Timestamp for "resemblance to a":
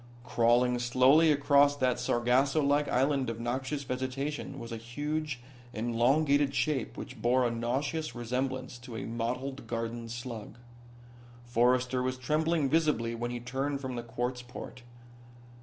8.15-9.05